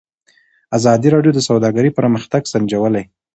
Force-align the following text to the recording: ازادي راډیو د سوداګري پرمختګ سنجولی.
ازادي 0.77 1.07
راډیو 1.15 1.31
د 1.35 1.39
سوداګري 1.47 1.89
پرمختګ 1.99 2.41
سنجولی. 2.53 3.03